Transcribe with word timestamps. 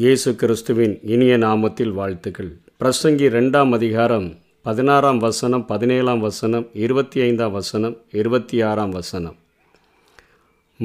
இயேசு 0.00 0.30
கிறிஸ்துவின் 0.34 0.92
இனிய 1.04 1.36
நாமத்தில் 1.36 1.92
வாழ்த்துக்கள் 1.92 2.50
பிரசங்கி 2.80 3.26
ரெண்டாம் 3.28 3.72
அதிகாரம் 3.72 4.26
பதினாறாம் 4.62 5.18
வசனம் 5.18 5.64
பதினேழாம் 5.66 6.20
வசனம் 6.20 6.66
இருபத்தி 6.74 7.18
ஐந்தாம் 7.20 7.52
வசனம் 7.52 7.96
இருபத்தி 8.12 8.62
ஆறாம் 8.62 8.90
வசனம் 8.90 9.36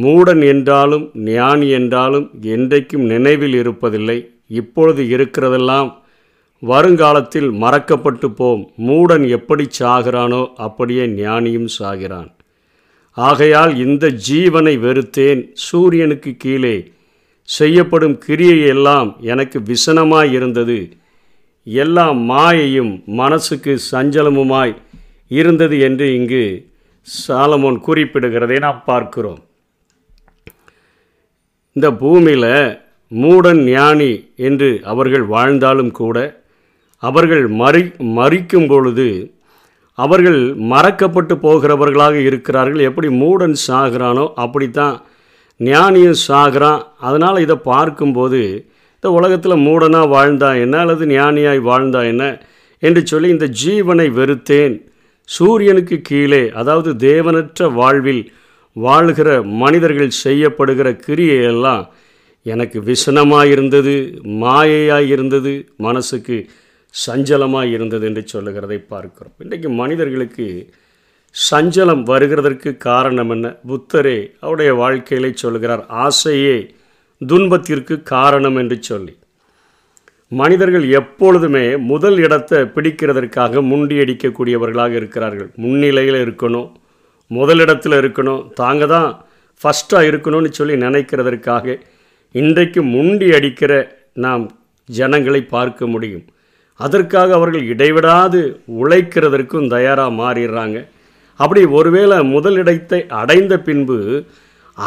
மூடன் 0.00 0.42
என்றாலும் 0.42 1.06
ஞானி 1.26 1.68
என்றாலும் 1.70 2.28
என்றைக்கும் 2.54 3.06
நினைவில் 3.06 3.54
இருப்பதில்லை 3.54 4.18
இப்பொழுது 4.52 5.04
இருக்கிறதெல்லாம் 5.08 5.92
வருங்காலத்தில் 6.64 7.52
மறக்கப்பட்டு 7.52 8.30
போம் 8.32 8.64
மூடன் 8.88 9.28
எப்படி 9.30 9.68
சாகிறானோ 9.80 10.44
அப்படியே 10.58 11.08
ஞானியும் 11.18 11.70
சாகிறான் 11.80 12.30
ஆகையால் 13.18 13.76
இந்த 13.78 14.06
ஜீவனை 14.28 14.76
வெறுத்தேன் 14.80 15.44
சூரியனுக்கு 15.64 16.32
கீழே 16.38 16.76
செய்யப்படும் 17.50 18.18
கிரியையெல்லாம் 18.26 19.10
எனக்கு 19.26 19.58
விசனமாய் 19.68 20.32
இருந்தது 20.34 20.78
எல்லா 21.68 22.06
மாயையும் 22.26 22.94
மனசுக்கு 23.14 23.74
சஞ்சலமுமாய் 23.92 24.74
இருந்தது 25.32 25.76
என்று 25.80 26.08
இங்கு 26.16 26.46
சாலமோன் 27.08 27.78
குறிப்பிடுகிறதை 27.88 28.58
நாம் 28.60 28.82
பார்க்கிறோம் 28.86 29.42
இந்த 31.76 31.88
பூமியில் 31.94 32.50
மூடன் 33.12 33.62
ஞானி 33.70 34.12
என்று 34.40 34.70
அவர்கள் 34.84 35.26
வாழ்ந்தாலும் 35.28 35.92
கூட 35.92 36.18
அவர்கள் 37.04 37.46
மறி 37.54 37.82
மறிக்கும் 38.18 38.68
பொழுது 38.68 39.08
அவர்கள் 39.98 40.40
மறக்கப்பட்டு 40.66 41.34
போகிறவர்களாக 41.38 42.16
இருக்கிறார்கள் 42.22 42.82
எப்படி 42.82 43.08
மூடன் 43.16 43.56
சாகிறானோ 43.68 44.26
அப்படித்தான் 44.36 44.96
ஞானியும் 45.60 46.22
சாகிறான் 46.28 46.82
அதனால் 47.00 47.38
இதை 47.40 47.58
பார்க்கும்போது 47.66 48.42
இந்த 48.96 49.10
உலகத்தில் 49.12 49.64
மூடனாக 49.66 50.08
வாழ்ந்தா 50.08 50.50
என்ன 50.56 50.76
அல்லது 50.80 51.06
ஞானியாய் 51.12 51.62
வாழ்ந்தா 51.62 52.02
என்ன 52.04 52.24
என்று 52.84 53.02
சொல்லி 53.08 53.28
இந்த 53.30 53.48
ஜீவனை 53.62 54.08
வெறுத்தேன் 54.12 54.76
சூரியனுக்கு 55.30 55.98
கீழே 56.02 56.44
அதாவது 56.52 56.90
தேவனற்ற 57.04 57.68
வாழ்வில் 57.74 58.24
வாழ்கிற 58.76 59.30
மனிதர்கள் 59.56 60.20
செய்யப்படுகிற 60.24 60.90
கிரியையெல்லாம் 61.06 61.84
எனக்கு 62.46 62.78
விசனமாக 62.84 63.52
இருந்தது 63.52 63.94
மாயையாக 64.40 65.04
இருந்தது 65.06 65.54
மனசுக்கு 65.78 66.38
சஞ்சலமாக 66.94 67.70
இருந்தது 67.70 68.06
என்று 68.06 68.24
சொல்லுகிறதை 68.28 68.80
பார்க்குறோம் 68.90 69.36
இன்றைக்கு 69.40 69.70
மனிதர்களுக்கு 69.74 70.48
சஞ்சலம் 71.36 72.04
வருகிறதற்கு 72.04 72.70
காரணம் 72.78 73.30
என்ன 73.30 73.48
புத்தரே 73.68 74.18
அவருடைய 74.42 74.72
வாழ்க்கையில 74.74 75.30
சொல்கிறார் 75.34 75.84
ஆசையே 76.02 76.58
துன்பத்திற்கு 77.22 77.96
காரணம் 78.04 78.58
என்று 78.58 78.78
சொல்லி 78.82 79.14
மனிதர்கள் 80.32 80.86
எப்பொழுதுமே 80.92 81.66
முதல் 81.86 82.18
இடத்தை 82.18 82.60
பிடிக்கிறதற்காக 82.76 83.62
முண்டியடிக்கக்கூடியவர்களாக 83.62 84.94
இருக்கிறார்கள் 84.94 85.50
முன்னிலையில் 85.56 86.20
இருக்கணும் 86.22 86.70
முதலிடத்தில் 87.32 87.98
இருக்கணும் 87.98 88.46
தாங்க 88.54 88.86
தான் 88.86 89.10
ஃபஸ்ட்டாக 89.62 90.08
இருக்கணும்னு 90.08 90.50
சொல்லி 90.52 90.76
நினைக்கிறதற்காக 90.78 91.76
இன்றைக்கு 92.36 92.82
முண்டி 92.90 93.28
அடிக்கிற 93.32 93.74
நாம் 94.18 94.44
ஜனங்களை 94.90 95.42
பார்க்க 95.48 95.88
முடியும் 95.88 96.26
அதற்காக 96.80 97.30
அவர்கள் 97.34 97.66
இடைவிடாது 97.66 98.40
உழைக்கிறதற்கும் 98.78 99.68
தயாராக 99.68 100.18
மாறிடுறாங்க 100.18 100.78
அப்படி 101.40 101.62
ஒருவேளை 101.74 102.18
முதலிடத்தை 102.30 103.00
அடைந்த 103.20 103.54
பின்பு 103.60 103.98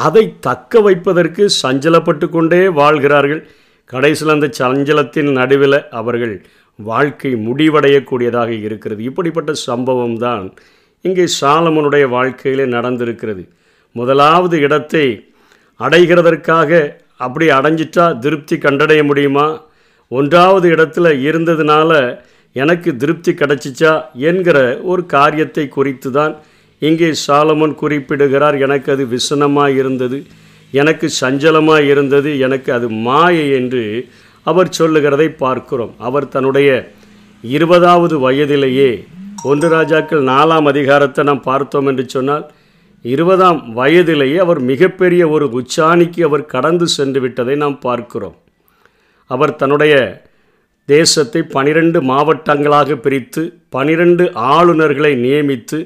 அதை 0.00 0.25
தக்க 0.41 0.81
வைப்பதற்கு 0.81 1.45
சஞ்சலப்பட்டு 1.63 2.27
கொண்டே 2.29 2.63
வாழ்கிறார்கள் 2.79 3.43
கடைசியில் 3.91 4.35
அந்த 4.35 4.49
சஞ்சலத்தின் 4.59 5.31
நடுவில் 5.33 5.79
அவர்கள் 5.93 6.35
வாழ்க்கை 6.79 7.31
முடிவடையக்கூடியதாக 7.45 8.51
இருக்கிறது 8.67 9.03
இப்படிப்பட்ட 9.03 9.53
சம்பவம் 9.67 10.17
தான் 10.19 10.47
இங்கே 11.05 11.27
சாலமனுடைய 11.37 12.05
வாழ்க்கையிலே 12.09 12.65
நடந்திருக்கிறது 12.69 13.43
முதலாவது 13.97 14.57
இடத்தை 14.59 15.07
அடைகிறதற்காக 15.81 16.71
அப்படி 17.17 17.47
அடைஞ்சிட்டா 17.51 18.07
திருப்தி 18.19 18.57
கண்டடைய 18.57 19.03
முடியுமா 19.05 19.47
ஒன்றாவது 20.11 20.67
இடத்துல 20.69 21.07
இருந்ததுனால 21.23 21.93
எனக்கு 22.57 22.91
திருப்தி 22.97 23.33
கிடைச்சிச்சா 23.33 23.93
என்கிற 24.29 24.59
ஒரு 24.85 25.03
காரியத்தை 25.07 25.65
குறித்து 25.69 26.11
தான் 26.11 26.35
இங்கே 26.83 27.09
சாலமன் 27.27 27.75
குறிப்பிடுகிறார் 27.75 28.57
எனக்கு 28.59 28.89
அது 28.93 29.05
விசனமாக 29.07 29.79
இருந்தது 29.81 30.19
எனக்கு 30.73 31.07
சஞ்சலமாக 31.21 31.91
இருந்தது 31.93 32.31
எனக்கு 32.39 32.71
அது 32.73 32.87
மாயை 33.07 33.47
என்று 33.53 33.83
அவர் 34.47 34.71
சொல்லுகிறதை 34.71 35.29
பார்க்கிறோம் 35.37 35.95
அவர் 36.01 36.27
தன்னுடைய 36.29 36.71
இருபதாவது 37.45 38.15
வயதிலேயே 38.19 38.91
ஒன்று 39.45 39.69
ராஜாக்கள் 39.69 40.23
நாலாம் 40.25 40.69
அதிகாரத்தை 40.69 41.23
நாம் 41.25 41.43
பார்த்தோம் 41.43 41.89
என்று 41.89 42.05
சொன்னால் 42.09 42.45
இருபதாம் 43.05 43.61
வயதிலேயே 43.73 44.39
அவர் 44.39 44.61
மிகப்பெரிய 44.63 45.23
ஒரு 45.29 45.47
உச்சாணிக்கு 45.53 46.21
அவர் 46.25 46.45
கடந்து 46.47 46.87
சென்று 46.89 47.21
விட்டதை 47.21 47.55
நாம் 47.57 47.77
பார்க்கிறோம் 47.79 48.37
அவர் 49.31 49.53
தன்னுடைய 49.57 49.95
தேசத்தை 50.89 51.41
பனிரெண்டு 51.51 51.99
மாவட்டங்களாக 52.03 52.97
பிரித்து 52.97 53.43
பனிரெண்டு 53.69 54.25
ஆளுநர்களை 54.51 55.13
நியமித்து 55.17 55.79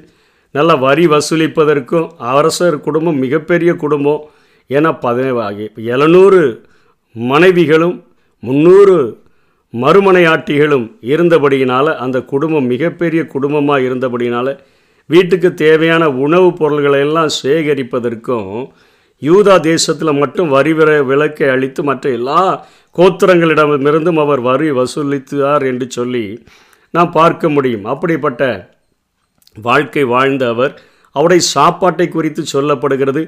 நல்ல 0.54 0.70
வரி 0.76 1.04
வசூலிப்பதற்கும் 1.06 2.08
அரசர் 2.30 2.76
குடும்பம் 2.80 3.18
மிகப்பெரிய 3.18 3.72
குடும்பம் 3.74 4.22
என 4.70 4.90
பதினேழு 4.98 5.66
எழுநூறு 5.86 6.42
மனைவிகளும் 7.16 7.96
முந்நூறு 8.42 8.98
மறுமனையாட்டிகளும் 9.74 10.86
இருந்தபடியினால் 11.04 11.90
அந்த 11.96 12.18
குடும்பம் 12.24 12.66
மிகப்பெரிய 12.66 13.22
குடும்பமாக 13.24 13.80
இருந்தபடியினால் 13.80 14.52
வீட்டுக்கு 15.10 15.48
தேவையான 15.54 16.04
உணவுப் 16.18 16.58
பொருள்களை 16.58 17.00
எல்லாம் 17.00 17.30
சேகரிப்பதற்கும் 17.36 18.50
யூதா 19.22 19.60
தேசத்தில் 19.60 20.12
மட்டும் 20.12 20.48
வரி 20.48 20.72
விலக்கை 21.02 21.48
அளித்து 21.48 21.82
மற்ற 21.82 22.10
எல்லா 22.10 22.64
கோத்திரங்களிடமிருந்தும் 22.96 24.16
அவர் 24.16 24.40
வரி 24.40 24.70
வசூலித்தார் 24.70 25.62
என்று 25.62 25.90
சொல்லி 25.90 26.24
நாம் 26.90 27.10
பார்க்க 27.10 27.48
முடியும் 27.48 27.84
அப்படிப்பட்ட 27.84 28.70
வாழ்க்கை 29.56 30.04
வாழ்ந்த 30.04 30.48
அவர் 30.48 30.72
அவருடைய 31.16 31.42
சாப்பாட்டை 31.54 32.08
குறித்து 32.08 32.44
சொல்லப்படுகிறது 32.52 33.28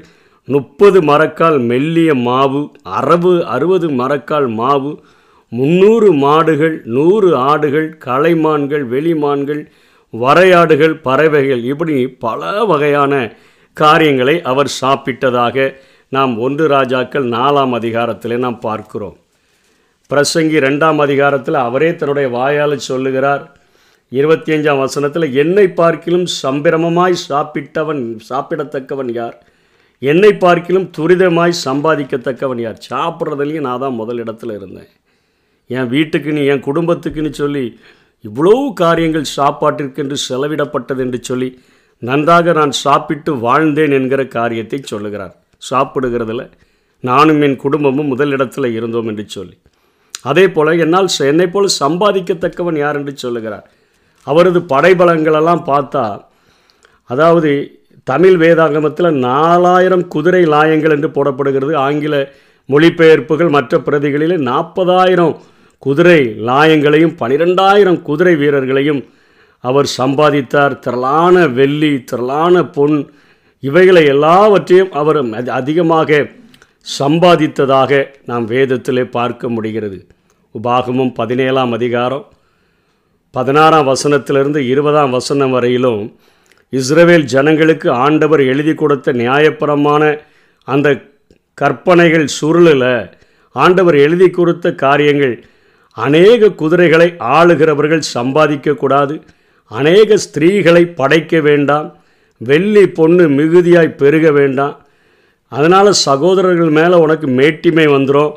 முப்பது 0.48 1.02
மரக்கால் 1.02 1.58
மெல்லிய 1.58 2.14
மாவு 2.14 2.70
அறவு 2.82 3.44
அறுபது 3.44 3.90
மரக்கால் 3.90 4.48
மாவு 4.48 4.92
முந்நூறு 5.52 6.12
மாடுகள் 6.12 6.82
நூறு 6.84 7.36
ஆடுகள் 7.36 7.98
கலைமான்கள் 8.04 8.84
வெளிமான்கள் 8.88 9.62
வரையாடுகள் 10.14 10.94
பறவைகள் 10.94 11.62
இப்படி 11.64 12.06
பல 12.18 12.64
வகையான 12.64 13.32
காரியங்களை 13.76 14.36
அவர் 14.42 14.70
சாப்பிட்டதாக 14.80 15.56
நாம் 16.12 16.32
ஒன்று 16.38 16.64
ராஜாக்கள் 16.68 17.26
நாலாம் 17.28 17.74
அதிகாரத்திலே 17.74 18.36
நாம் 18.36 18.58
பார்க்கிறோம் 18.60 19.16
பிரசங்கி 20.10 20.58
ரெண்டாம் 20.60 20.98
அதிகாரத்தில் 20.98 21.58
அவரே 21.58 21.90
தன்னுடைய 21.94 22.28
வாயால் 22.28 22.86
சொல்லுகிறார் 22.86 23.44
இருபத்தி 24.12 24.50
அஞ்சாம் 24.52 24.82
வசனத்தில் 24.82 25.26
என்னை 25.34 25.66
பார்க்கிலும் 25.72 26.26
சம்பிரமமாய் 26.40 27.16
சாப்பிட்டவன் 27.22 28.02
சாப்பிடத்தக்கவன் 28.28 29.12
யார் 29.12 29.36
என்னை 30.02 30.32
பார்க்கிலும் 30.36 30.86
துரிதமாய் 30.90 31.62
சம்பாதிக்கத்தக்கவன் 31.64 32.60
யார் 32.60 32.78
சாப்பிட்றதுலேயும் 32.88 33.66
நான் 33.66 33.82
தான் 33.84 33.98
முதல் 34.00 34.20
இடத்துல 34.24 34.54
இருந்தேன் 34.54 34.90
என் 35.70 35.90
வீட்டுக்குன்னு 35.90 36.42
என் 36.44 36.64
குடும்பத்துக்குன்னு 36.64 37.32
சொல்லி 37.32 37.64
இவ்வளோ 38.24 38.54
காரியங்கள் 38.74 39.32
சாப்பாட்டிற்கென்று 39.36 40.16
செலவிடப்பட்டது 40.28 41.00
என்று 41.00 41.18
சொல்லி 41.22 41.48
நன்றாக 42.02 42.52
நான் 42.52 42.72
சாப்பிட்டு 42.78 43.32
வாழ்ந்தேன் 43.36 43.92
என்கிற 43.92 44.22
காரியத்தை 44.28 44.78
சொல்லுகிறார் 44.84 45.34
சாப்பிடுகிறதுல 45.62 46.44
நானும் 47.04 47.42
என் 47.42 47.56
குடும்பமும் 47.56 48.06
முதலிடத்தில் 48.06 48.74
இருந்தோம் 48.74 49.08
என்று 49.08 49.24
சொல்லி 49.28 49.56
அதே 50.22 50.44
போல் 50.48 50.72
என்னால் 50.78 51.08
என்னை 51.24 51.46
போல் 51.46 51.76
சம்பாதிக்கத்தக்கவன் 51.80 52.78
யார் 52.78 52.98
என்று 52.98 53.14
சொல்லுகிறார் 53.16 53.66
அவரது 54.26 54.60
படைபலங்களெல்லாம் 54.68 55.62
பார்த்தா 55.66 56.04
அதாவது 57.10 57.50
தமிழ் 58.06 58.36
வேதாங்கமத்தில் 58.36 59.18
நாலாயிரம் 59.20 60.04
குதிரை 60.08 60.42
லாயங்கள் 60.46 60.90
என்று 60.90 61.08
போடப்படுகிறது 61.08 61.74
ஆங்கில 61.78 62.14
மொழிபெயர்ப்புகள் 62.68 63.50
மற்ற 63.50 63.78
பிரதிகளில் 63.78 64.36
நாற்பதாயிரம் 64.40 65.34
குதிரை 65.82 66.20
லாயங்களையும் 66.46 67.16
பனிரெண்டாயிரம் 67.20 68.00
குதிரை 68.02 68.34
வீரர்களையும் 68.34 69.02
அவர் 69.64 69.88
சம்பாதித்தார் 69.96 70.74
திரளான 70.78 71.36
வெள்ளி 71.48 71.92
திரளான 72.04 72.64
பொன் 72.66 72.96
இவைகளை 73.62 74.02
எல்லாவற்றையும் 74.04 74.92
அவர் 74.92 75.18
அதிகமாக 75.52 76.20
சம்பாதித்ததாக 76.86 78.02
நாம் 78.24 78.46
வேதத்திலே 78.46 79.04
பார்க்க 79.10 79.48
முடிகிறது 79.48 79.98
உபாகமும் 80.54 81.12
பதினேழாம் 81.12 81.72
அதிகாரம் 81.72 82.24
பதினாறாம் 83.34 83.86
வசனத்திலிருந்து 83.86 84.60
இருபதாம் 84.66 85.10
வசனம் 85.10 85.50
வரையிலும் 85.50 86.02
இஸ்ரவேல் 86.72 87.26
ஜனங்களுக்கு 87.26 87.88
ஆண்டவர் 87.98 88.42
எழுதி 88.44 88.74
கொடுத்த 88.74 89.12
நியாயப்பரமான 89.12 90.02
அந்த 90.68 90.88
கற்பனைகள் 91.58 92.26
சுருளில் 92.40 92.90
ஆண்டவர் 93.56 93.96
எழுதி 93.98 94.28
கொடுத்த 94.30 94.74
காரியங்கள் 94.74 95.34
அநேக 95.96 96.52
குதிரைகளை 96.54 97.08
ஆளுகிறவர்கள் 97.32 98.10
சம்பாதிக்கக்கூடாது 98.14 99.14
அநேக 99.72 100.16
ஸ்திரீகளை 100.24 100.82
படைக்க 100.94 101.40
வேண்டாம் 101.40 101.88
வெள்ளி 102.40 102.84
பொண்ணு 102.90 103.24
மிகுதியாய் 103.30 103.96
பெருக 103.96 104.28
வேண்டாம் 104.30 104.76
அதனால் 105.52 106.00
சகோதரர்கள் 106.02 106.70
மேலே 106.70 106.96
உனக்கு 106.96 107.26
மேட்டிமை 107.30 107.86
வந்துடும் 107.86 108.32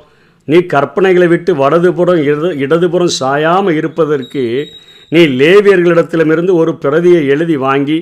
நீ 0.47 0.57
கற்பனைகளை 0.65 1.27
விட்டு 1.27 1.51
வடதுபுறம் 1.55 2.21
இடது 2.23 2.49
இடதுபுறம் 2.57 3.15
சாயாமல் 3.19 3.77
இருப்பதற்கு 3.77 4.43
நீ 5.11 5.21
லேவியர்களிடத்திலமிருந்து 5.39 6.53
ஒரு 6.55 6.71
பிரதியை 6.75 7.21
எழுதி 7.27 7.55
வாங்கி 7.57 7.97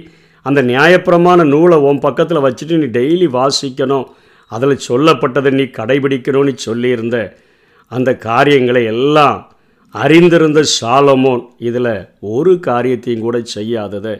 அந்த 0.45 0.59
நியாயப்பிரமான 0.63 1.43
நூலை 1.45 1.77
உன் 1.81 1.99
பக்கத்தில் 1.99 2.45
வச்சுட்டு 2.45 2.77
நீ 2.77 2.87
டெய்லி 2.91 3.27
வாசிக்கணும் 3.33 4.07
அதில் 4.51 4.83
சொல்லப்பட்டதை 4.87 5.51
நீ 5.51 5.65
கடைபிடிக்கணும்னு 5.71 6.53
சொல்லியிருந்த 6.59 7.17
அந்த 7.91 8.09
காரியங்களை 8.23 8.83
எல்லாம் 8.85 9.39
அறிந்திருந்த 9.95 10.61
சாலமோன் 10.71 11.43
இதில் 11.59 11.93
ஒரு 12.29 12.53
காரியத்தையும் 12.59 13.21
கூட 13.21 13.37
செய்யாததை 13.53 14.13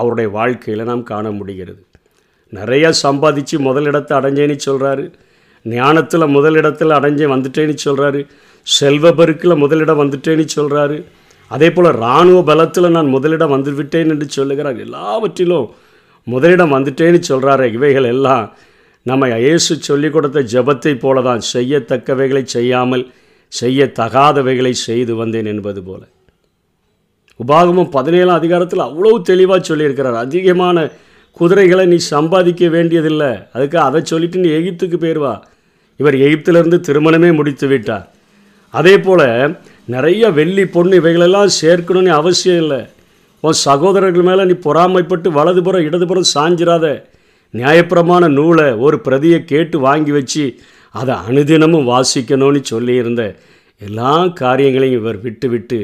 அவருடைய 0.00 0.28
வாழ்க்கையில் 0.30 0.84
நாம் 0.84 1.02
காண 1.02 1.26
முடிகிறது 1.30 1.82
நிறையா 2.52 2.90
சம்பாதிச்சு 3.02 3.56
முதலிடத்தை 3.58 4.12
அடைஞ்சேன்னு 4.16 4.56
சொல்கிறாரு 4.66 5.04
ஞானத்தில் 5.64 6.26
முதலிடத்தில் 6.28 6.96
அடைஞ்சே 6.98 7.26
வந்துட்டேன்னு 7.26 7.76
சொல்கிறாரு 7.84 8.20
செல்வ 8.66 9.10
பெருக்கில் 9.12 9.60
முதலிடம் 9.60 10.00
வந்துட்டேன்னு 10.00 10.46
சொல்கிறாரு 10.56 10.98
அதே 11.50 11.68
போல் 11.70 11.90
இராணுவ 11.92 12.38
பலத்தில் 12.42 12.90
நான் 12.90 13.06
முதலிடம் 13.06 13.54
வந்துவிட்டேன் 13.56 14.10
என்று 14.10 14.26
சொல்லுகிறார் 14.28 14.78
எல்லாவற்றிலும் 14.78 15.68
முதலிடம் 16.26 16.74
வந்துட்டேன்னு 16.76 17.20
சொல்கிறாரு 17.28 17.66
இவைகள் 17.72 18.04
எல்லாம் 18.04 18.46
நம்ம 19.06 19.26
இயேசு 19.38 19.72
சொல்லிக் 19.80 20.14
கொடுத்த 20.14 20.38
ஜபத்தை 20.52 20.92
போல 20.98 21.22
தான் 21.22 21.42
செய்யத்தக்கவைகளை 21.52 22.42
செய்யாமல் 22.48 23.04
செய்யத்தகாதவைகளை 23.52 24.72
செய்து 24.80 25.12
வந்தேன் 25.16 25.48
என்பது 25.48 25.80
போல 25.82 26.02
உபாகமும் 27.40 27.90
பதினேழாம் 27.90 28.38
அதிகாரத்தில் 28.38 28.88
அவ்வளவு 28.88 29.16
தெளிவாக 29.22 29.60
சொல்லியிருக்கிறார் 29.62 30.18
அதிகமான 30.18 30.84
குதிரைகளை 31.36 31.84
நீ 31.86 31.98
சம்பாதிக்க 32.08 32.68
வேண்டியதில்லை 32.68 33.32
அதுக்கு 33.52 33.78
அதை 33.78 34.00
சொல்லிட்டு 34.02 34.38
நீ 34.38 34.50
எகிப்துக்கு 34.50 34.98
போயிடுவா 34.98 35.34
இவர் 36.00 36.16
எகிப்திலிருந்து 36.18 36.78
திருமணமே 36.80 37.30
முடித்து 37.30 37.66
விட்டார் 37.66 38.06
அதே 38.74 38.94
போல் 38.98 39.26
நிறைய 39.88 40.30
வெள்ளி 40.30 40.64
பொண்ணு 40.66 40.94
இவைகளெல்லாம் 40.96 41.50
சேர்க்கணும்னு 41.56 42.12
அவசியம் 42.12 42.60
இல்லை 42.62 42.80
உன் 43.42 43.58
சகோதரர்கள் 43.62 44.26
மேலே 44.28 44.44
நீ 44.44 44.54
பொறாமைப்பட்டு 44.64 45.28
வலதுபுறம் 45.30 45.86
இடதுபுறம் 45.86 46.30
சாஞ்சிராத 46.34 46.86
நியாயப்புறமான 47.54 48.28
நூலை 48.28 48.68
ஒரு 48.78 48.96
பிரதியை 49.00 49.38
கேட்டு 49.44 49.76
வாங்கி 49.78 50.12
வச்சு 50.12 50.44
அதை 50.96 51.14
அனுதினமும் 51.26 51.88
வாசிக்கணும்னு 51.90 52.60
சொல்லியிருந்த 52.64 53.22
எல்லா 53.80 54.12
காரியங்களையும் 54.38 55.00
இவர் 55.00 55.18
விட்டு 55.20 55.48
விட்டு 55.48 55.80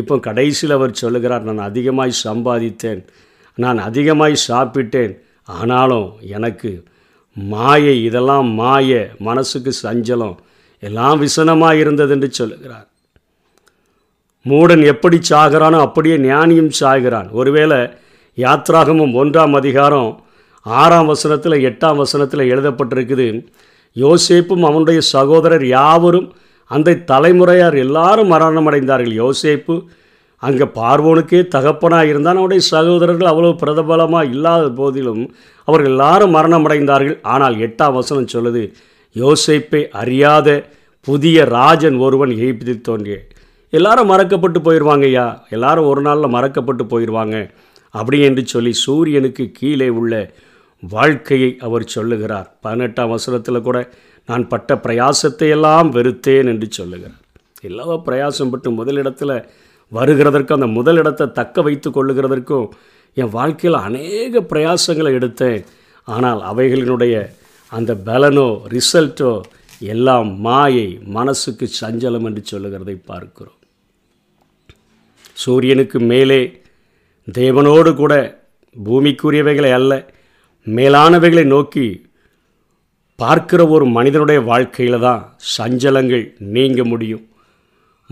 இப்போ 0.00 0.14
கடைசியில் 0.18 0.76
அவர் 0.76 0.92
சொல்லுகிறார் 0.94 1.46
நான் 1.48 1.66
அதிகமாய் 1.66 2.20
சம்பாதித்தேன் 2.24 3.02
நான் 3.58 3.78
அதிகமாய் 3.80 4.36
சாப்பிட்டேன் 4.48 5.14
ஆனாலும் 5.54 6.08
எனக்கு 6.36 6.70
மாயை 7.36 7.96
இதெல்லாம் 8.02 8.48
மாய 8.54 8.90
மனசுக்கு 9.20 9.72
சஞ்சலம் 9.82 10.36
எல்லாம் 10.82 11.18
விசனமாக 11.18 11.76
இருந்தது 11.76 12.12
என்று 12.16 12.28
சொல்லுகிறார் 12.32 12.86
மூடன் 14.46 14.82
எப்படி 14.84 15.18
சாகிறானோ 15.30 15.78
அப்படியே 15.80 16.16
ஞானியும் 16.24 16.72
சாகிறான் 16.80 17.28
ஒருவேளை 17.32 17.78
யாத்ராகமும் 18.38 19.14
ஒன்றாம் 19.14 19.54
அதிகாரம் 19.54 20.10
ஆறாம் 20.66 21.06
வசனத்தில் 21.06 21.64
எட்டாம் 21.64 21.96
வசனத்தில் 21.96 22.50
எழுதப்பட்டிருக்குது 22.50 23.26
யோசேப்பும் 23.96 24.64
அவனுடைய 24.64 25.00
சகோதரர் 25.12 25.64
யாவரும் 25.70 26.28
அந்த 26.70 26.98
தலைமுறையார் 27.10 27.76
எல்லாரும் 27.76 28.32
மரணமடைந்தார்கள் 28.32 29.14
யோசேப்பு 29.14 29.74
அங்கே 30.42 30.66
பார்வோனுக்கே 30.74 31.40
தகப்பனாக 31.48 32.10
இருந்தான் 32.10 32.38
அவனுடைய 32.38 32.62
சகோதரர்கள் 32.66 33.30
அவ்வளோ 33.30 33.52
பிரதபலமாக 33.62 34.30
இல்லாத 34.30 34.66
போதிலும் 34.72 35.22
அவர்கள் 35.68 35.90
எல்லாரும் 35.90 36.34
மரணமடைந்தார்கள் 36.36 37.16
ஆனால் 37.26 37.56
எட்டாம் 37.58 37.96
வசனம் 37.96 38.32
சொல்லுது 38.34 38.62
யோசேப்பை 39.16 39.80
அறியாத 39.94 40.48
புதிய 41.06 41.44
ராஜன் 41.50 41.96
ஒருவன் 41.98 42.32
எகிப்தி 42.36 42.74
தோன்றிய 42.80 43.16
எல்லாரும் 43.72 44.10
மறக்கப்பட்டு 44.10 44.58
போயிடுவாங்க 44.62 45.06
ஐயா 45.06 45.24
எல்லாரும் 45.48 45.88
ஒரு 45.88 46.02
நாளில் 46.02 46.34
மறக்கப்பட்டு 46.34 46.84
போயிடுவாங்க 46.92 47.36
அப்படி 47.94 48.18
என்று 48.20 48.42
சொல்லி 48.46 48.72
சூரியனுக்கு 48.82 49.44
கீழே 49.52 49.88
உள்ள 49.98 50.14
வாழ்க்கையை 50.82 51.50
அவர் 51.58 51.84
சொல்லுகிறார் 51.88 52.48
பதினெட்டாம் 52.60 53.10
வசனத்தில் 53.10 53.60
கூட 53.60 53.78
நான் 54.28 54.48
பட்ட 54.48 54.74
பிரயாசத்தை 54.76 55.48
எல்லாம் 55.48 55.88
வெறுத்தேன் 55.92 56.48
என்று 56.48 56.66
சொல்லுகிறார் 56.70 57.24
எல்லா 57.60 57.86
பிரயாசம் 58.06 58.50
பட்டு 58.50 58.70
முதலிடத்தில் 58.70 59.36
வருகிறதற்கும் 59.92 60.58
அந்த 60.58 60.68
முதலிடத்தை 60.72 61.26
தக்க 61.32 61.62
வைத்து 61.62 61.90
கொள்ளுகிறதற்கும் 61.90 62.66
என் 63.16 63.30
வாழ்க்கையில் 63.30 63.78
அநேக 63.80 64.40
பிரயாசங்களை 64.50 65.12
எடுத்தேன் 65.14 65.62
ஆனால் 66.08 66.40
அவைகளினுடைய 66.42 67.14
அந்த 67.72 67.94
பலனோ 68.06 68.48
ரிசல்ட்டோ 68.68 69.32
எல்லாம் 69.86 70.30
மாயை 70.40 70.86
மனசுக்கு 71.08 71.66
சஞ்சலம் 71.80 72.26
என்று 72.26 72.42
சொல்லுகிறதை 72.44 72.96
பார்க்கிறோம் 73.06 73.54
சூரியனுக்கு 75.36 75.98
மேலே 76.04 76.40
தேவனோடு 77.28 77.90
கூட 77.94 78.14
பூமிக்குரியவைகளை 78.76 79.72
அல்ல 79.72 79.92
மேலானவைகளை 80.66 81.44
நோக்கி 81.46 81.86
பார்க்கிற 83.18 83.60
ஒரு 83.68 83.84
மனிதனுடைய 83.88 84.40
வாழ்க்கையில் 84.42 84.98
தான் 85.00 85.22
சஞ்சலங்கள் 85.56 86.24
நீங்க 86.48 86.82
முடியும் 86.84 87.24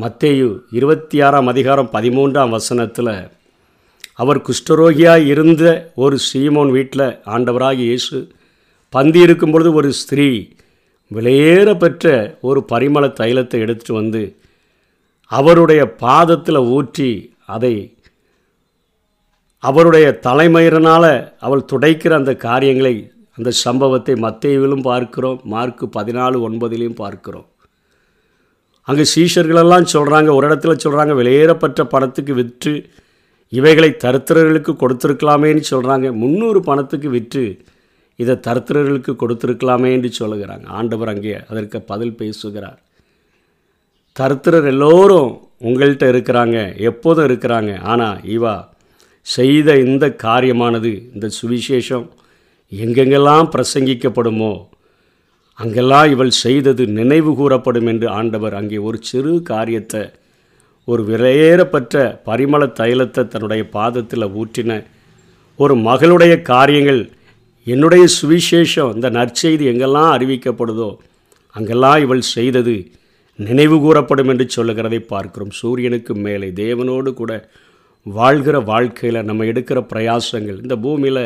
மத்தேயு 0.00 0.48
இருபத்தி 0.72 1.16
ஆறாம் 1.20 1.46
அதிகாரம் 1.46 1.90
பதிமூன்றாம் 1.92 2.50
வசனத்தில் 2.50 3.12
அவர் 4.14 4.40
குஷ்டரோகியாக 4.40 5.26
இருந்த 5.26 5.64
ஒரு 5.96 6.16
சீமோன் 6.26 6.70
வீட்டில் 6.70 7.06
ஆண்டவராகி 7.26 7.84
இயேசு 7.84 8.18
பந்தி 8.92 9.20
இருக்கும் 9.20 9.52
பொழுது 9.52 9.70
ஒரு 9.72 9.90
ஸ்திரீ 9.92 10.28
விலையேற 11.10 11.70
பெற்ற 11.74 12.06
ஒரு 12.40 12.60
பரிமள 12.70 13.06
தைலத்தை 13.18 13.58
எடுத்துகிட்டு 13.60 13.92
வந்து 13.92 14.22
அவருடைய 15.30 15.82
பாதத்தில் 16.00 16.68
ஊற்றி 16.70 17.10
அதை 17.46 17.74
அவருடைய 19.62 20.06
தலைமையினால் 20.22 21.12
அவள் 21.38 21.68
துடைக்கிற 21.72 22.12
அந்த 22.14 22.32
காரியங்களை 22.36 22.94
அந்த 23.38 23.50
சம்பவத்தை 23.50 24.14
மத்தியிலும் 24.16 24.82
பார்க்கிறோம் 24.82 25.40
மார்க்கு 25.44 25.86
பதினாலு 25.96 26.36
ஒன்பதிலையும் 26.48 26.98
பார்க்கிறோம் 26.98 27.46
அங்கே 28.88 29.04
சீஷர்களெல்லாம் 29.04 29.92
சொல்கிறாங்க 29.92 30.30
ஒரு 30.32 30.46
இடத்துல 30.46 30.74
சொல்கிறாங்க 30.76 31.14
வெளியேறப்பட்ட 31.14 31.84
பணத்துக்கு 31.84 32.34
விற்று 32.34 32.74
இவைகளை 33.52 33.90
தருத்திரர்களுக்கு 33.96 34.72
கொடுத்துருக்கலாமேன்னு 34.76 35.64
சொல்கிறாங்க 35.70 36.12
முந்நூறு 36.12 36.60
பணத்துக்கு 36.60 37.08
விற்று 37.10 37.44
இதை 38.18 38.34
தருத்திரர்களுக்கு 38.40 39.12
கொடுத்துருக்கலாமே 39.14 39.88
என்று 39.92 40.10
சொல்லுகிறாங்க 40.12 40.66
ஆண்டவர் 40.70 41.08
அங்கே 41.08 41.34
அதற்கு 41.48 41.82
பதில் 41.82 42.14
பேசுகிறார் 42.14 42.78
தருத்திரர் 44.16 44.64
எல்லோரும் 44.64 45.30
உங்கள்கிட்ட 45.60 46.06
இருக்கிறாங்க 46.08 46.56
எப்போதும் 46.82 47.24
இருக்கிறாங்க 47.24 47.72
ஆனால் 47.82 48.18
இவா 48.28 48.54
செய்த 49.26 49.68
இந்த 49.84 50.04
காரியமானது 50.22 50.92
இந்த 51.14 51.26
சுவிசேஷம் 51.38 52.06
எங்கெங்கெல்லாம் 52.72 53.48
பிரசங்கிக்கப்படுமோ 53.54 54.52
அங்கெல்லாம் 55.58 56.08
இவள் 56.10 56.32
செய்தது 56.40 56.82
நினைவு 56.92 57.30
கூறப்படும் 57.34 57.86
என்று 57.86 58.06
ஆண்டவர் 58.10 58.54
அங்கே 58.54 58.78
ஒரு 58.78 58.98
சிறு 59.02 59.34
காரியத்தை 59.42 60.02
ஒரு 60.88 61.02
விரையேறப்பட்ட 61.04 61.94
பரிமள 62.24 62.64
தைலத்தை 62.76 63.22
தன்னுடைய 63.26 63.62
பாதத்தில் 63.72 64.32
ஊற்றின 64.36 64.72
ஒரு 65.58 65.74
மகளுடைய 65.80 66.34
காரியங்கள் 66.42 67.00
என்னுடைய 67.66 68.04
சுவிசேஷம் 68.16 68.92
இந்த 68.94 69.08
நற்செய்தி 69.10 69.64
எங்கெல்லாம் 69.66 70.12
அறிவிக்கப்படுதோ 70.12 70.90
அங்கெல்லாம் 71.54 72.00
இவள் 72.00 72.24
செய்தது 72.30 72.74
நினைவு 73.38 73.76
கூறப்படும் 73.80 74.28
என்று 74.28 74.44
சொல்லுகிறதை 74.48 75.00
பார்க்கிறோம் 75.04 75.56
சூரியனுக்கு 75.56 76.12
மேலே 76.18 76.48
தேவனோடு 76.56 77.10
கூட 77.14 77.32
வாழ்கிற 78.06 78.56
வாழ்க்கையில் 78.60 79.24
நம்ம 79.24 79.44
எடுக்கிற 79.44 79.78
பிரயாசங்கள் 79.92 80.58
இந்த 80.60 80.74
பூமியில் 80.76 81.24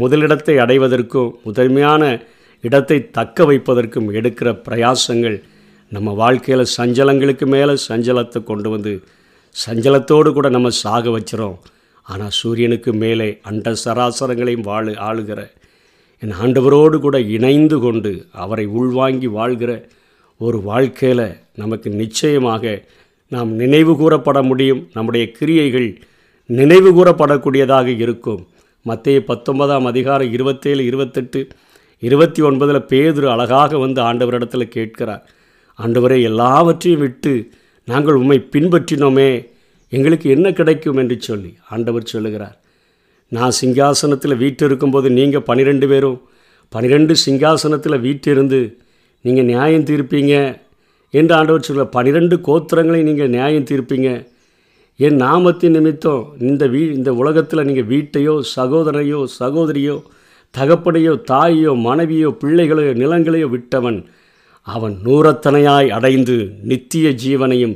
முதலிடத்தை 0.00 0.54
அடைவதற்கும் 0.58 1.34
முதன்மையான 1.44 2.02
இடத்தை 2.64 2.98
தக்க 3.10 3.44
வைப்பதற்கும் 3.44 4.08
எடுக்கிற 4.12 4.50
பிரயாசங்கள் 4.68 5.36
நம்ம 5.92 6.12
வாழ்க்கையில் 6.12 6.72
சஞ்சலங்களுக்கு 6.76 7.46
மேலே 7.46 7.74
சஞ்சலத்தை 7.88 8.40
கொண்டு 8.42 8.68
வந்து 8.70 8.92
சஞ்சலத்தோடு 9.56 10.30
கூட 10.32 10.48
நம்ம 10.48 10.70
சாக 10.76 11.10
வச்சிரும் 11.10 11.58
ஆனால் 12.06 12.34
சூரியனுக்கு 12.34 12.92
மேலே 12.94 13.28
அண்ட 13.42 13.74
சராசரங்களையும் 13.84 14.66
வாழு 14.66 14.92
ஆளுகிற 15.00 15.40
என் 16.22 16.34
ஆண்டவரோடு 16.40 16.96
கூட 16.98 17.16
இணைந்து 17.28 17.76
கொண்டு 17.78 18.12
அவரை 18.34 18.64
உள்வாங்கி 18.74 19.26
வாழ்கிற 19.26 19.72
ஒரு 20.40 20.58
வாழ்க்கையில் 20.62 21.26
நமக்கு 21.54 21.88
நிச்சயமாக 21.94 22.74
நாம் 23.32 23.50
நினைவு 23.54 23.92
கூறப்பட 23.96 24.38
முடியும் 24.42 24.82
நம்முடைய 24.92 25.24
கிரியைகள் 25.32 25.88
நினைவு 26.50 26.90
கூறப்படக்கூடியதாக 26.92 27.88
இருக்கும் 27.98 28.42
மத்திய 28.86 29.18
பத்தொன்பதாம் 29.24 29.86
அதிகாரம் 29.86 30.32
இருபத்தேழு 30.32 30.82
இருபத்தெட்டு 30.84 31.40
இருபத்தி 32.02 32.40
ஒன்பதில் 32.42 32.86
பேதுரு 32.86 33.26
அழகாக 33.26 33.78
வந்து 33.78 34.00
ஆண்டவரிடத்தில் 34.02 34.72
கேட்கிறார் 34.72 35.22
ஆண்டவரை 35.78 36.18
எல்லாவற்றையும் 36.22 37.00
விட்டு 37.00 37.32
நாங்கள் 37.88 38.14
உண்மை 38.14 38.38
பின்பற்றினோமே 38.52 39.30
எங்களுக்கு 39.92 40.26
என்ன 40.30 40.46
கிடைக்கும் 40.50 40.96
என்று 40.96 41.16
சொல்லி 41.20 41.50
ஆண்டவர் 41.68 42.04
சொல்லுகிறார் 42.04 42.56
நான் 43.32 43.56
சிங்காசனத்தில் 43.60 44.36
வீட்டு 44.36 44.64
இருக்கும்போது 44.64 45.08
நீங்கள் 45.10 45.42
பன்னிரெண்டு 45.42 45.86
பேரும் 45.88 46.18
பனிரெண்டு 46.72 47.14
சிங்காசனத்தில் 47.24 47.98
வீட்டிருந்து 48.00 48.60
நீங்கள் 49.24 49.44
நியாயம் 49.44 49.86
தீர்ப்பீங்க 49.86 50.34
என்று 51.14 51.32
ஆண்டவர் 51.34 51.66
சொல்ல 51.66 51.84
பனிரெண்டு 51.94 52.36
கோத்திரங்களை 52.46 53.00
நீங்கள் 53.02 53.28
நியாயம் 53.28 53.68
தீர்ப்பீங்க 53.70 54.10
என் 55.00 55.16
நாமத்தின் 55.16 55.74
நிமித்தம் 55.76 56.24
இந்த 56.40 56.64
வீ 56.66 56.80
இந்த 56.92 57.10
உலகத்தில் 57.14 57.66
நீங்கள் 57.66 57.88
வீட்டையோ 57.88 58.34
சகோதரையோ 58.54 59.20
சகோதரியோ 59.38 59.96
தகப்படையோ 60.54 61.14
தாயோ 61.24 61.72
மனைவியோ 61.84 62.28
பிள்ளைகளையோ 62.42 62.92
நிலங்களையோ 62.94 63.48
விட்டவன் 63.48 63.98
அவன் 64.66 64.94
நூறத்தனையாய் 65.04 65.88
அடைந்து 65.90 66.36
நித்திய 66.62 67.06
ஜீவனையும் 67.22 67.74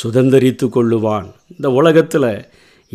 சுதந்திரித்து 0.00 0.66
கொள்ளுவான் 0.68 1.28
இந்த 1.48 1.68
உலகத்தில் 1.70 2.28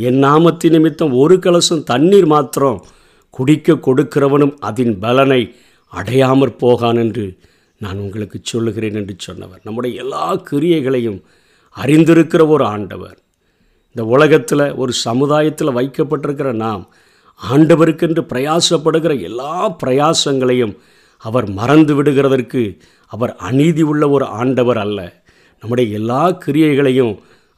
என் 0.00 0.19
நாமத்தி 0.19 0.67
நிமித்தம் 0.69 1.13
ஒரு 1.15 1.36
கலசம் 1.39 1.84
தண்ணீர் 1.84 2.25
மாத்திரம் 2.25 2.79
குடிக்க 3.34 3.77
கொடுக்கிறவனும் 3.79 4.55
அதன் 4.60 4.95
பலனை 5.00 5.41
அடையாமற் 5.93 6.60
போகான் 6.60 7.00
என்று 7.00 7.25
நான் 7.86 8.03
உங்களுக்கு 8.05 8.38
சொல்லுகிறேன் 8.43 8.98
என்று 9.01 9.15
சொன்னவர் 9.19 9.63
நம்முடைய 9.63 10.01
எல்லா 10.03 10.25
கிரியைகளையும் 10.50 11.19
அறிந்திருக்கிற 11.75 12.41
ஒரு 12.48 12.65
ஆண்டவர் 12.65 13.17
இந்த 13.95 14.03
உலகத்தில் 14.07 14.65
ஒரு 14.75 14.93
சமுதாயத்தில் 15.03 15.77
வைக்கப்பட்டிருக்கிற 15.77 16.50
நாம் 16.57 16.84
ஆண்டவருக்கென்று 17.41 18.22
பிரயாசப்படுகிற 18.31 19.13
எல்லா 19.22 19.53
பிரயாசங்களையும் 19.81 20.74
அவர் 21.24 21.48
மறந்து 21.51 21.93
விடுகிறதற்கு 21.98 22.62
அவர் 23.12 23.34
அநீதி 23.41 23.84
உள்ள 23.84 24.03
ஒரு 24.10 24.25
ஆண்டவர் 24.39 24.79
அல்ல 24.79 25.00
நம்முடைய 25.63 25.88
எல்லா 26.00 26.24
கிரியைகளையும் 26.39 27.13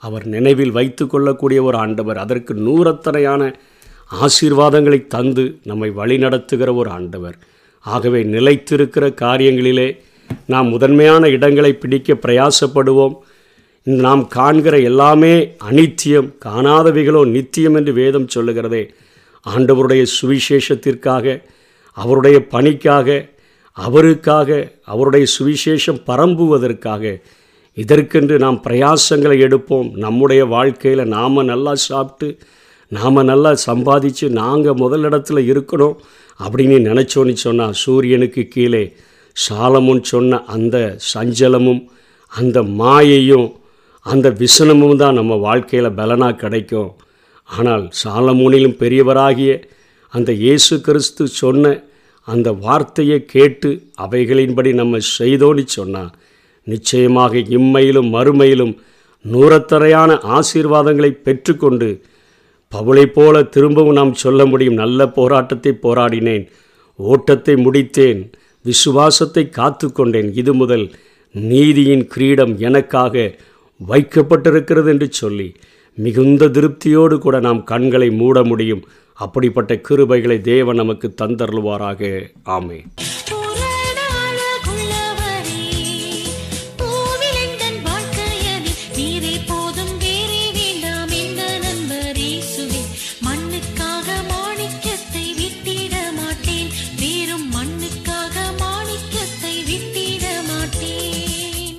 அவர் 0.04 0.26
நினைவில் 0.28 0.72
வைத்து 0.72 1.04
கொள்ளக்கூடிய 1.06 1.60
ஒரு 1.64 1.78
ஆண்டவர் 1.78 2.18
அதற்கு 2.18 2.54
நூறத்தனையான 2.60 3.44
ஆசீர்வாதங்களை 4.20 5.00
தந்து 5.08 5.46
நம்மை 5.64 5.90
வழிநடத்துகிற 5.92 6.70
ஒரு 6.76 6.90
ஆண்டவர் 6.90 7.38
ஆகவே 7.86 8.22
நிலைத்திருக்கிற 8.34 9.06
காரியங்களிலே 9.20 9.90
நாம் 10.46 10.70
முதன்மையான 10.70 11.28
இடங்களை 11.28 11.72
பிடிக்க 11.76 12.14
பிரயாசப்படுவோம் 12.16 13.16
நாம் 13.88 14.24
காண்கிற 14.28 14.76
எல்லாமே 14.82 15.34
அனித்தியம் 15.70 16.30
காணாதவைகளோ 16.46 17.22
நித்தியம் 17.28 17.76
என்று 17.76 17.94
வேதம் 17.94 18.30
சொல்லுகிறதே 18.36 18.84
ஆண்டவருடைய 19.46 20.04
சுவிசேஷத்திற்காக 20.18 21.36
அவருடைய 21.98 22.38
பணிக்காக 22.52 23.10
அவருக்காக 23.78 24.50
அவருடைய 24.84 25.26
சுவிசேஷம் 25.38 26.04
பரம்புவதற்காக 26.06 27.04
இதற்கென்று 27.78 28.36
நாம் 28.38 28.62
பிரயாசங்களை 28.62 29.38
எடுப்போம் 29.40 29.90
நம்முடைய 29.96 30.46
வாழ்க்கையில் 30.46 31.04
நாம் 31.08 31.44
நல்லா 31.44 31.74
சாப்பிட்டு 31.88 32.30
நாம் 32.92 33.20
நல்லா 33.24 33.52
சம்பாதிச்சு 33.66 34.28
நாங்கள் 34.34 34.80
முதலிடத்தில் 34.80 35.42
இருக்கணும் 35.48 35.98
அப்படின்னு 36.40 36.78
நினச்சோன்னு 36.90 37.36
சொன்னால் 37.38 37.78
சூரியனுக்கு 37.78 38.44
கீழே 38.48 38.84
சாலமுன் 39.38 40.04
சொன்ன 40.04 40.40
அந்த 40.48 40.78
சஞ்சலமும் 41.14 41.82
அந்த 42.32 42.58
மாயையும் 42.80 43.48
அந்த 44.06 44.28
விசனமும் 44.40 44.98
தான் 44.98 45.18
நம்ம 45.20 45.34
வாழ்க்கையில் 45.38 45.98
பலனாக 46.00 46.40
கிடைக்கும் 46.42 46.92
ஆனால் 47.50 47.84
சாலமுனிலும் 48.02 48.80
பெரியவராகிய 48.80 49.52
அந்த 50.14 50.32
இயேசு 50.42 50.76
கிறிஸ்து 50.82 51.24
சொன்ன 51.40 51.74
அந்த 52.28 52.50
வார்த்தையை 52.62 53.18
கேட்டு 53.26 53.70
அவைகளின்படி 53.98 54.72
நம்ம 54.74 55.00
செய்தோன்னு 55.12 55.64
சொன்னால் 55.76 56.12
நிச்சயமாக 56.68 57.42
இம்மையிலும் 57.58 58.10
மறுமையிலும் 58.10 58.74
நூறத்தரையான 59.26 60.12
ஆசீர்வாதங்களை 60.38 61.12
பெற்றுக்கொண்டு 61.26 61.90
பவுளை 62.72 63.06
போல 63.10 63.36
திரும்பவும் 63.48 63.98
நாம் 63.98 64.14
சொல்ல 64.16 64.42
முடியும் 64.46 64.82
நல்ல 64.82 65.08
போராட்டத்தை 65.10 65.72
போராடினேன் 65.84 66.46
ஓட்டத்தை 67.00 67.56
முடித்தேன் 67.60 68.22
விசுவாசத்தை 68.68 69.44
காத்து 69.50 69.88
கொண்டேன் 69.92 70.30
இது 70.34 70.54
முதல் 70.54 70.86
நீதியின் 71.36 72.06
கிரீடம் 72.08 72.54
எனக்காக 72.60 73.26
வைக்கப்பட்டிருக்கிறது 73.80 74.90
என்று 74.90 75.08
சொல்லி 75.14 75.50
மிகுந்த 75.98 76.48
திருப்தியோடு 76.50 77.16
கூட 77.18 77.38
நாம் 77.40 77.62
கண்களை 77.64 78.10
மூட 78.14 78.44
முடியும் 78.44 78.84
அப்படிப்பட்ட 79.18 79.74
கிருபைகளை 79.88 80.40
தேவன் 80.44 80.76
நமக்கு 80.76 81.10
தந்தருவாராக 81.22 82.12
ஆமே 82.54 82.80